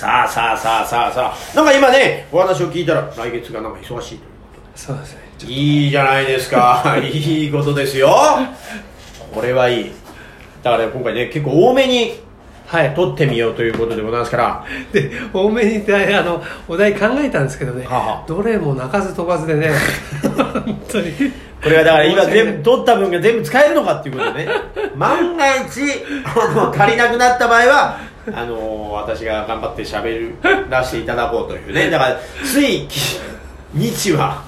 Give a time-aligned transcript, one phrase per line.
[0.00, 4.78] さあさあさあさあさあ、なんか今ね、お話を聞いたら来月がなんか忙しいということで。
[4.78, 6.96] そうですねいいじゃないですか。
[7.04, 8.16] いいことですよ。
[9.30, 9.92] これはいい。
[10.62, 12.18] だから今回ね、結構多めに
[12.66, 19.70] はい撮ってみようということでございますから、で多めにねあのお題考えたんですけどね、はどれも鳴かず飛ばずでね
[20.24, 21.12] 本当に
[21.62, 24.52] これはだから今全部撮った分が全部使えるのかっていうことでね。
[24.96, 25.80] 万が一、
[26.24, 27.98] あの、足りなくなった場合は、
[28.32, 30.34] あの私が頑張って喋
[30.70, 31.90] らせていただこうというね。
[31.90, 32.86] だから、つい、
[33.74, 34.42] 日は、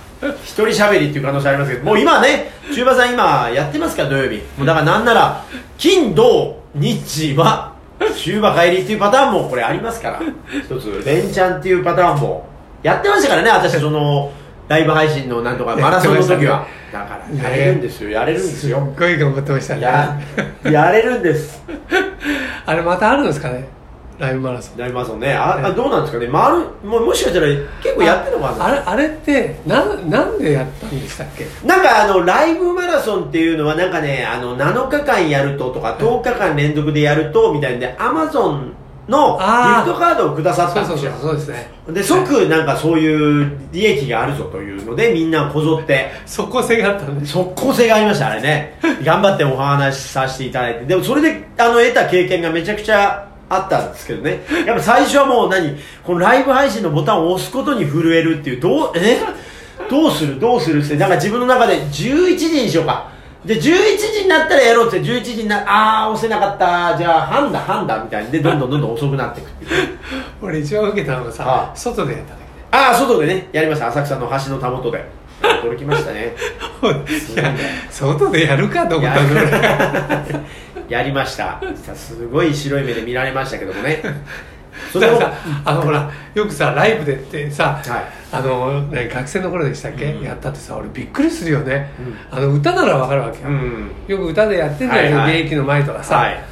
[0.45, 4.43] 一人喋りっていう可能性ありますけど、もう今ね、中馬さん今やってますから、土曜日。
[4.57, 5.45] もうだからなんなら、
[5.79, 7.75] 金、土、日は、
[8.17, 10.21] 中馬帰りっていうパターンもこれありますから、
[10.61, 12.47] 一つ、連チャンっていうパターンも、
[12.83, 14.33] やってましたからね、私その、
[14.69, 16.67] ライブ配信のなんとかマラソンの時は。
[16.93, 18.79] だから、やれるんですよ、やれるんですよ。
[18.79, 20.21] すっごい頑張ってましたねや、
[20.65, 21.63] やれるんです。
[22.67, 23.69] あれまたあるんですかね？
[24.19, 24.79] ライブマラソン。
[24.79, 25.33] なりますもんね。
[25.35, 26.29] あ、あどうなんですかね？
[26.31, 27.47] 回る、ももしかしたら
[27.83, 31.47] 結構やってるのかなあれあれってなんなんでやったんでしたっけ？
[31.67, 38.73] なんかあの、ライブマラソンっていうのはなんかね、あの、7日間やるととか、10日間連続でやると、みたいなんで、アマゾン
[39.13, 41.13] のギフトカードをくださったそうんですよ。
[41.13, 48.79] そうそうですねで、即なんかそういう利益があるぞというので、みんなこぞって、即効性があったんで即効性がありました、あれね。
[49.05, 50.87] 頑張ってお話しさせていただいて。
[50.87, 54.41] でもそれで、あの、得た経験がめちゃくちゃあったんですけどね。
[54.67, 55.77] やっぱ最初はもう何？
[56.05, 59.21] このライブ配信のボタンを押すことに震えるっていう、どう、え？
[59.91, 60.41] どうする？
[60.41, 60.83] どうする？
[60.83, 63.12] って、なんか自分の中で11時にしようか。
[63.45, 66.97] で、11時になったらやろうって、11時にな、あー、押せなかった。
[66.97, 69.99] じゃあ、半だ、半だ、みたいにで、どんどんどんどん遅くなっていくっていう。
[70.41, 73.89] 俺一番受けたのがさああ外でやった時ねあー、外でね、やりました。
[73.89, 75.05] 浅草の橋のたもとで。
[75.43, 76.35] 驚きましたね。
[76.83, 77.53] いや
[77.91, 80.23] 外でやるかと思ったの俺や
[80.89, 84.03] やりましたさすごい白い目で見られましたけどもね
[84.95, 85.33] だからさ
[85.65, 88.23] あのほらよくさライブでってさ、はい。
[88.35, 90.23] あのね、学生の頃でしたっけ、うん。
[90.23, 91.91] やったってさ俺びっくりするよね、
[92.31, 95.41] あの歌ならわかるわけよ、うんよく歌でやってんじゃない、はいはい。
[95.43, 96.45] 現役の前とかさ、はい。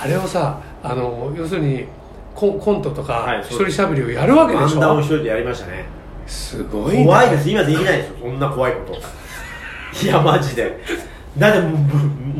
[0.00, 1.86] あれをさあの要するに
[2.34, 5.84] コンコントとかはい一人しゃべりをやるわけでし漫談をょ一人でやりましたね。
[6.26, 7.04] すごいね。
[7.04, 7.48] 怖いです。
[7.48, 8.16] 今できないですよ。
[8.22, 8.98] そんな怖いこと。
[10.04, 10.80] いやマジで。
[11.36, 11.68] だって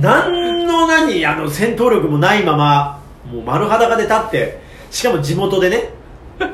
[0.01, 3.01] 何の何あの戦闘力もないまま
[3.31, 4.61] もう丸裸で立って
[4.91, 5.91] しかも地元でね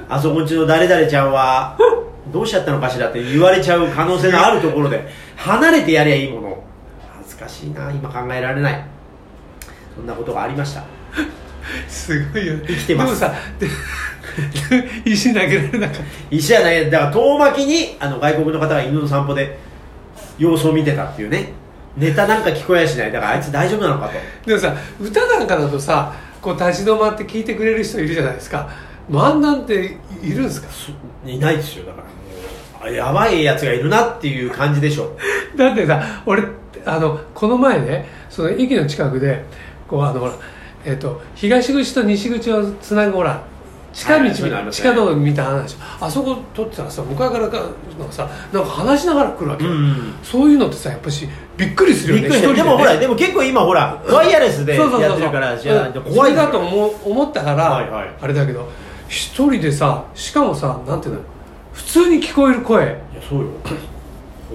[0.09, 1.77] あそこんちの誰々ちゃんは
[2.33, 6.65] どうしちゃったのかしらって言われちゃう可能性のあるところで離れてやりゃいいもの。
[7.19, 8.85] 恥ずかしいな今考えられない。
[9.95, 10.85] そんなことがありました。
[11.89, 12.55] すごいよ。
[12.67, 13.21] 生きてます。
[13.21, 13.69] でもさで
[15.11, 16.03] 石投げられなかった。
[16.31, 16.91] 石じゃない。
[16.91, 19.59] だから遠巻きにあの外国の方が犬の散歩で
[20.39, 21.53] 様子を見てたっていうね。
[21.97, 23.13] ネタなんか聞こえやしない。
[23.13, 24.15] だからあいつ大丈夫なのかと。
[24.47, 26.13] でもさ歌なんかだとさ
[26.45, 28.69] こう立ち止まって聞いてくれる人いるじゃないですか。
[29.11, 30.69] 漫談っているんですか？
[31.27, 31.87] いないですよ。
[31.87, 32.03] だか
[32.85, 35.17] らやばいやつがいるなっていう感じでしょ。
[35.57, 36.43] だってさ俺
[36.85, 39.43] あのこの前ねその駅の近くで
[39.89, 40.33] こうあのほら、
[40.85, 43.43] えっと東口と西口をつなぐほら
[43.95, 45.77] 近道、はいそういうのありますね地下道みたいな話。
[46.01, 47.59] あそこ撮ってたらさ向かいからか
[47.99, 52.37] なんかさなんか話しながら来るわけよ、うんそういうのってさやっぱしびっくりするよね。
[52.37, 56.03] 一人でもほらでも結構今ほら ワイヤレスでやってるからじゃあうん。
[56.03, 58.09] 怖いだと思う思ったから、はいはい。
[58.21, 58.69] あれだけど
[59.09, 61.21] 一人でさしかもさなんていうの
[61.73, 62.85] 普通に聞こえる声。
[62.85, 62.95] いや
[63.29, 63.47] そうよ。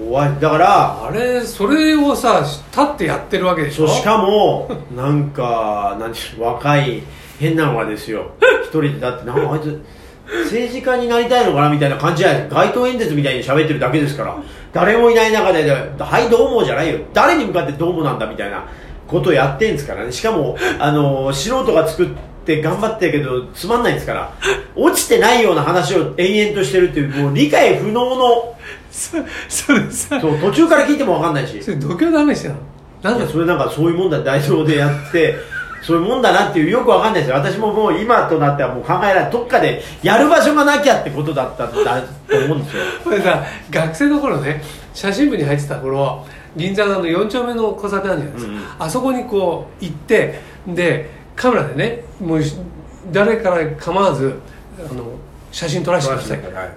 [0.08, 0.32] 怖い。
[0.40, 3.88] だからあれそれをさ立ってやってるわけでしょ。
[3.88, 7.02] しかもなんかなんていうの若い
[7.40, 8.30] 変なのがですよ。
[8.62, 9.82] 一人でだってなんかあいつ
[10.44, 14.36] 政治家になりたいのかなみたいな感じじゃない街頭演説みたいに喋ってるだけですから。
[14.72, 17.00] 誰もいない中で「はいどうも」じゃないよ。
[17.12, 18.64] 誰に向かってどうもなんだみたいな
[19.08, 20.12] ことをやってんですからね。
[20.12, 22.08] しかもあの素人が作っ
[22.44, 24.32] て頑張ってるけどつまんないんですから。
[24.76, 28.54] 落ちてないような話を延々としてるっていうもう理解不能の
[28.92, 29.16] そ
[29.48, 31.60] それさそう途中から聞いても分かんないし。
[31.60, 32.24] それ度胸の
[33.02, 34.20] なんそれなんかそういうもんだ。
[34.20, 35.34] 代表でやって
[35.82, 37.36] そういうもんだなっていうよくわかんないですよ。
[37.36, 42.82] 私ももう今となってはもう考えられないどっかでやる場所がなきゃってことだったんだと思うんですよ。
[43.04, 44.62] これさ学生の頃ね
[44.92, 48.64] 写真部に入ってた頃銀座のあの4丁目の交差点あるじゃないですか、うんうん。
[48.78, 52.40] あそこにこう行ってでカメラでねもう
[53.12, 54.38] 誰から構わず
[54.78, 55.04] あの
[55.52, 56.74] 写真撮らせてください、撮らせてください。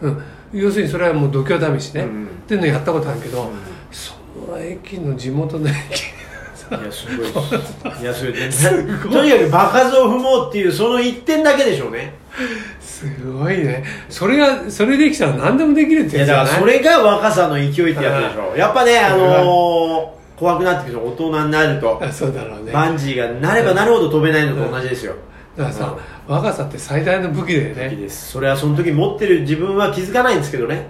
[0.53, 3.49] うん、要するにそれはもう度胸試しね、うんっていうのやったことあるけど、うん。
[3.91, 4.15] そ
[4.51, 5.73] の駅の地元の駅
[6.81, 7.27] いやすごい。
[7.27, 12.13] ですいやそれ全然とにかく場数を踏もうっていうその一点だけでしょうね。
[12.81, 13.83] すごいね。
[14.09, 16.81] それがそれできたら何でもできるっていやだやつじゃない？
[16.81, 21.99] からそれが若さの勢いってやつでしょやっぱねあのー怖くなってくると大人になると。
[22.03, 22.71] あそうだろうね。
[22.71, 25.13] バンジーがなればなるほど飛べないのと同じですよ。
[25.55, 25.95] だからさ、
[26.27, 27.89] 若さって最大の武器だよね。
[27.95, 28.31] です。
[28.31, 30.87] それはその時持ってる自分は気づかないんですけどね。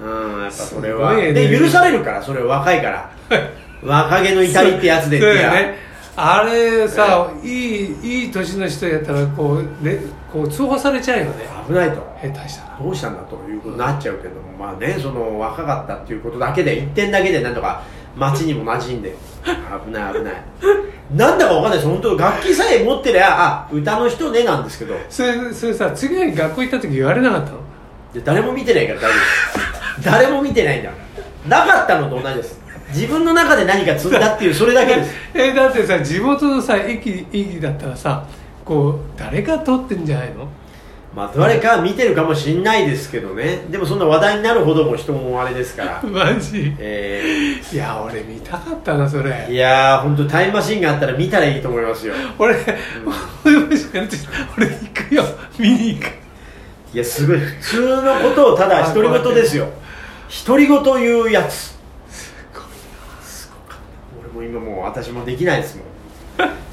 [0.00, 0.04] う
[0.38, 0.42] ん。
[0.42, 1.10] やっぱそれは。
[1.12, 1.32] すごいね。
[1.32, 3.12] で許されるからそれは若いから
[3.82, 5.78] 若気の至りってやつでってそうだやよね。
[6.14, 9.98] あれさ、いいいい年の人やったらこう,、ね、
[10.30, 11.46] こう通報されちゃうよね。
[11.66, 11.96] 危ないと。
[12.22, 12.78] 下手したら。
[12.78, 17.82] どうしたんだということになっちゃうけどもまあねその若かったっていうことだけで一点だけでなんとか
[18.14, 19.16] 街にも馴染んで。
[19.42, 20.34] 危ない危ない。
[21.14, 21.88] なんだかわかんないです。
[21.88, 24.94] 本当楽器さえ持ってりゃあ歌の人ねなんですけど。
[25.08, 27.58] それそれさ次の日学校行った時言われなかったの？
[28.12, 29.16] で誰も見てないから大丈
[29.98, 30.02] 夫。
[30.04, 30.90] 誰も見てないんだ
[31.48, 35.10] なかったのと同じです自分の中で何か積んだっていうそれだけです。
[35.34, 38.24] えだってさ地元のさ駅駅だったらさ
[38.64, 40.48] こう誰か通ってんじゃないの？
[41.14, 43.64] まあ誰かは見てるかもしんないですけどね。
[43.70, 46.02] でもそんな話題になるほども人もあれですから。
[46.08, 46.74] マジ？
[46.78, 52.14] えいや俺見たかったなそー、いれやー本当タイムマシンがあったら見たらいいと思いますよ。
[52.38, 52.56] 俺、
[53.44, 54.74] 俺もしかして俺行
[55.08, 55.24] くよ。
[55.58, 56.06] 見に行く。
[56.94, 57.38] いやすごい。
[57.38, 59.68] 普通のことをただ独り言ですよ。
[60.46, 61.72] 独り言言うやつ
[64.44, 65.86] 今もう私もできないですもん。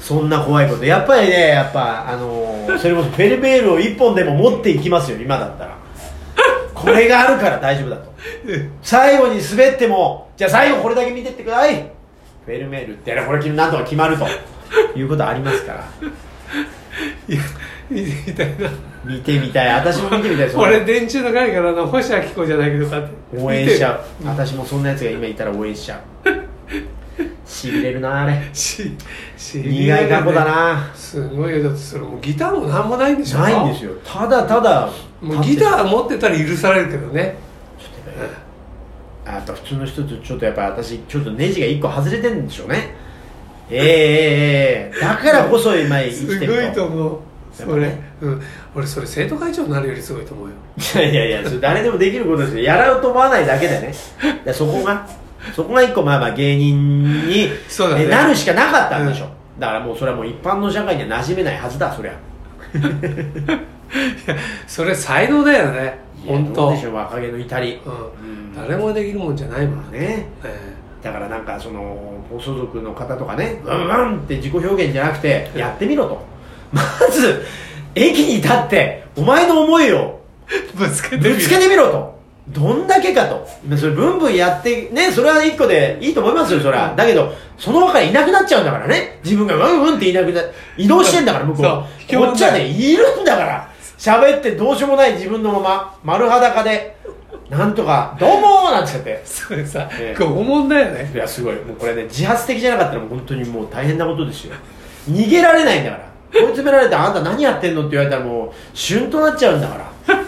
[0.00, 0.84] そんな怖いこと。
[0.84, 5.78] やっぱりねやっぱあのーそれこそフェルベールを1本でも持っていきますよ今だったら。
[6.74, 8.10] これがあるから大丈夫だと。
[8.82, 11.74] 最後に滑ってもじゃあ最後これだけ見てってください。
[12.46, 14.26] フェルメールってやらこれなんとか決まると。
[14.96, 15.84] いうことありますから。
[17.28, 17.40] いや
[17.90, 18.58] 見てみたい。
[18.58, 18.70] な
[19.04, 23.02] 見てみたい私も見てみたい俺電柱の会からの星明子じゃないけどさ
[23.34, 23.92] 応援しちゃ
[24.22, 26.39] う私もそんなやつが今いたら応援しちゃう
[27.60, 28.40] しびれるなあれ。
[28.54, 28.96] し
[29.36, 30.90] し苦い過去だな。
[30.94, 31.62] すごいよ。
[31.62, 33.92] だってそれもうギターもなんもないんでしょないんですよ。
[34.02, 34.88] ただただ
[35.20, 37.36] もうギター持ってたら許されるけどね。
[39.26, 42.94] あと普通の人とちょっとやっぱ私ちょっとネジが1個外れてるんでしょうね。
[43.70, 45.00] ええええええ。
[45.00, 47.18] だからこそ今生すきてるごいと思う。
[47.52, 48.10] それ、やっぱね。
[48.22, 48.42] うん、
[48.74, 50.54] 俺それ生徒会長になるよりすごいと思うよ。
[50.78, 52.62] いやいやいやそれ誰でもできることですよ。
[52.62, 53.94] やろうと思わないだけでね。
[54.44, 55.06] でそこが
[55.54, 57.50] そこが一個まあまあ芸人に、ね。
[57.98, 59.28] えなるしかなかったんでしょ、
[59.58, 62.12] だからもうそれはもう一般の社会には馴染めないはずだそりゃ。
[64.66, 66.70] それ才能だよね本当。
[66.70, 67.90] でしょう若気の至り、う
[68.22, 70.28] ん、誰もできるもんじゃないもんね、ね。
[70.44, 76.22] えだからなんかその放送族の方とかねワンワンって自己表現じゃなくてやってみろと。
[76.72, 77.44] まず
[77.94, 80.20] 駅に立ってお前の思いを
[80.74, 83.46] ぶつけてみろとどんだけかと。
[83.68, 86.94] まあそれブンブンやってねそれは一個でいいと思いますよそれは。
[86.96, 89.20] だけどその他いなくなっちゃうんだからね。
[89.22, 90.40] 自分がワンワンっていなくな
[90.76, 91.64] 移動してんだから向こう。
[91.64, 93.70] こっちはねいるんだから。
[93.98, 96.96] 喋ってどうしようもない自分のまま丸裸で。
[97.48, 99.20] なんとか「どうも!」なんつって。
[99.24, 100.16] それさ、ええ。
[100.16, 101.10] これ拷問だよね。
[101.12, 101.54] いやすごい。
[101.56, 104.54] もうこれね自発的じゃなかったらもう本当にもう大変なことですよ。
[105.10, 106.10] 逃げられないんだから。
[106.32, 109.74] 追い詰められてあんた何やってんのって言われたらもう旬となっちゃうんだか
[110.06, 110.19] ら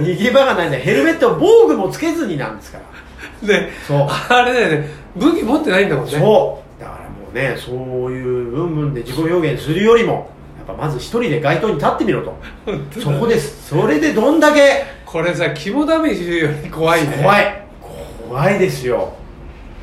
[0.00, 0.78] 逃げ場がないんだ。
[0.78, 3.46] よヘルメット防具もつけずになんですから。
[3.46, 4.06] でそう。
[4.08, 4.88] あれだよね。
[5.16, 6.12] 武器持ってないんだもんね。
[6.12, 6.80] そう。
[6.80, 12.36] だからもうねそういう部分で自己表現するよりもやっぱまず一人で街頭に立ってみろと。
[13.00, 13.68] そこです。
[13.68, 17.18] それでどんだけこれさ肝試しより怖いね。
[17.22, 17.62] 怖い。
[18.28, 19.12] 怖いですよ。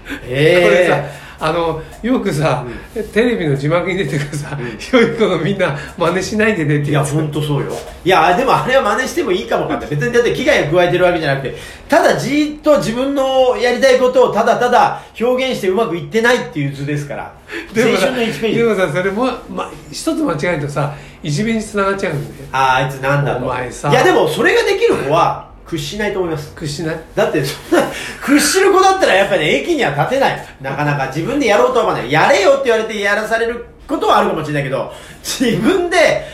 [0.08, 2.66] これさえあのよくさ、
[3.14, 4.58] テレビの字幕に出てくるさ、
[4.94, 7.72] 良い子のみんな真似しないでねってえいや本当そうよ。
[8.04, 11.56] いやでもあれは真似してもいいかもかって別にだって危害を加えてるわけじゃなくて
[11.88, 17.34] ただじーっと自分のやりたいことをただただ表現してうまくいってないっていう図ですから。
[17.74, 23.46] でもさ青春の1ページでもさそれも、ま、一つ間違えるとさいじめにつながっちゃうんだよあああいつなんだと。
[23.46, 23.90] お前さ。
[23.90, 26.54] いやでもそれができる子は屈しないと思います。
[26.56, 27.00] 屈しない？
[27.16, 27.86] だってそんな
[28.22, 30.48] 屈しる子だったらやっぱりね駅には立てない。
[30.62, 32.12] なかなか自分でやろうとは思わない。
[32.12, 34.92] やれよって言われてやらされることはあるかもしれないけど
[35.24, 36.26] 自分で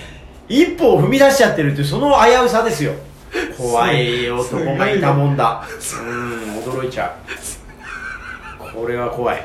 [0.48, 2.94] 一歩を踏み出しちゃってるっていうその危うさですよ。
[3.58, 5.68] 怖い男がいたもんだ。
[6.00, 7.63] うん驚いちゃう
[8.72, 9.44] これは怖い。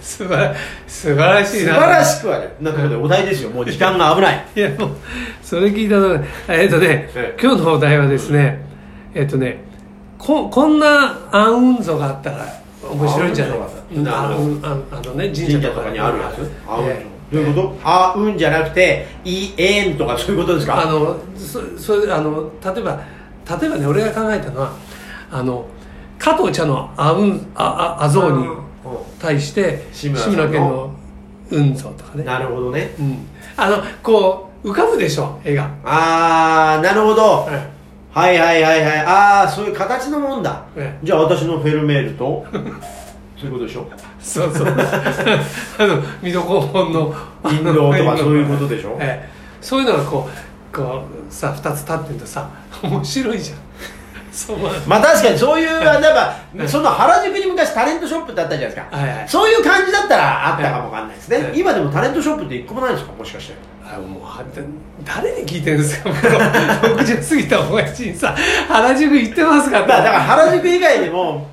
[0.00, 0.54] 素晴ら
[0.86, 1.74] 素晴らしいな。
[1.74, 3.50] 素晴らしくはねなところでお題ですよ。
[3.50, 4.44] もう時間が危ない。
[4.56, 4.90] いやもう
[5.42, 7.42] それ聞いたのねえっ、とね、ええ。
[7.42, 8.64] 今日のお題はですね
[9.14, 9.62] えっ、とね
[10.18, 12.46] ここんな暗雲像があったら
[12.90, 13.58] 面白いんじゃない？
[13.58, 13.66] 暗
[13.96, 15.60] 雲像がああのね神社とか。
[15.60, 16.40] 神社とかにあるやつ？
[16.40, 17.76] え青いのえどういうこと？
[17.84, 20.82] あうんじゃなくていえんとかそういうことですか？
[20.82, 23.00] あのそそれあの例えば
[23.60, 24.72] 例えばね俺が考えたのは
[25.30, 25.66] あの
[26.18, 28.46] 加藤茶のあうんあああぞうに
[29.20, 30.94] 対して志村さんの？
[31.50, 32.94] うんぞとかね、なるほどね。
[32.98, 33.18] うん、
[33.56, 37.46] あのこう浮かぶでしょ絵が、ああなるほど。
[37.50, 37.70] え
[38.12, 38.98] はいはいはいはい。
[39.00, 40.64] ああそういう形のもんだ。
[40.74, 42.44] えじゃあ私のフェルメールと？
[43.38, 43.86] そういうことでしょ？
[44.18, 44.66] そうそう。
[45.78, 47.14] あの水戸黄門の
[47.50, 48.96] インドとかそういうことでしょ？
[48.98, 49.30] ええ。
[49.60, 50.28] そういうのがこ
[50.72, 52.48] うこうさ2つ立ってるとさ
[52.82, 53.58] 面白いじゃん
[54.58, 59.28] まあまあ確かにそういう、なんかうんその原宿に昔タレントショップってあったじゃないですか、はいはい。
[59.28, 61.58] そういう感じだったらあったかもわかんないですね、はい。
[61.58, 63.54] 今でもタレントショップって一個もないんですかもしかして。
[63.84, 64.44] あもうは
[65.04, 66.08] 誰に聞いてるんですか？
[66.08, 68.34] もう60過ぎたおやじにさ。
[68.68, 69.80] 原宿行ってますか？
[69.80, 71.48] ってまあだから原宿以外でも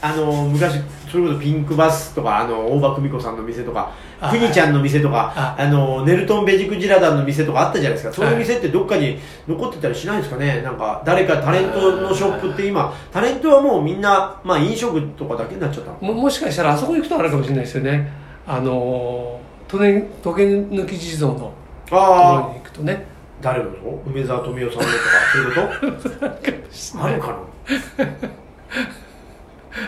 [0.00, 3.92] あの昔それこそピンクバスとかあの大場久美子さんの店とかあ
[4.30, 5.56] くにちゃんの店とかあ。
[5.58, 8.12] あのネルトン・ベジクジラダンの店とかあったじゃないですか。
[8.14, 10.62] そういう店ってどっかに残ってたりしないんですかね？
[10.62, 18.10] なんか誰かタレントのショップって今タレントはもうみんな、まあ、飲食とかだけになっちゃったのももしかしたらあそこ行くとあるかもしれないですよね。
[18.46, 20.42] あのー時計時計
[20.76, 23.06] 抜き地蔵のところに行くとね。
[23.40, 23.70] 誰の
[24.06, 27.02] 梅沢富美男さんのとかそういうこと？
[27.04, 28.06] あるかな？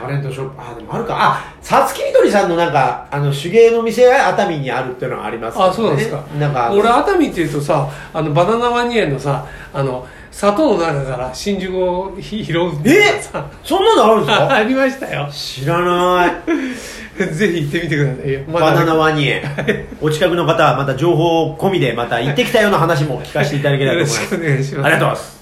[0.01, 0.55] タレントショップ。
[0.61, 1.17] あでもあるか。
[1.19, 5.65] あさつきみどりさんのなんかあの手芸の店が熱海にあるっていうのがありますね。
[5.65, 6.23] あそうなんですか。
[6.39, 13.47] なんか俺熱海っていうとさあのバナナワニ園のさあの砂糖の中から真珠をひ拾うえさ。
[13.63, 14.51] そんなのあるんですか？
[14.55, 15.29] ありましたよ。
[15.33, 16.33] 知らない。
[17.33, 18.41] ぜひ行ってみてくださいよ。
[18.49, 19.43] まバナナはワニ園
[20.01, 24.25] お近くの方はまた情報込みでまた行ってきたような話も聞かせていただけたらと思います。
[24.25, 24.87] しくお願いします。
[24.87, 25.34] ありがとうございます